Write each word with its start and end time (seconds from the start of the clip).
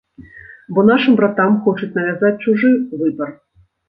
Бо 0.77 0.85
нашым 0.89 1.13
братам 1.19 1.59
хочуць 1.65 1.89
навязаць 1.97 2.41
чужы 2.47 2.71
выбар. 3.03 3.29